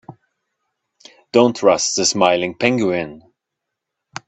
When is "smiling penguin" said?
2.05-3.21